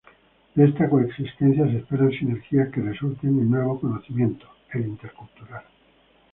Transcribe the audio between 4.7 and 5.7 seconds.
el intercultural.